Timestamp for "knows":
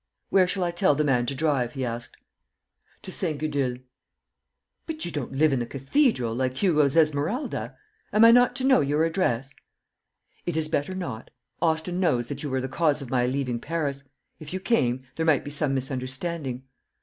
11.99-12.29